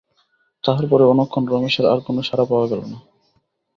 [0.63, 2.97] তাহার পরেও অনেকক্ষণ রমেশের আর কোনো সাড়া পাওয়া গেল না।